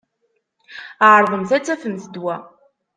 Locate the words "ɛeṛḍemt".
1.11-1.51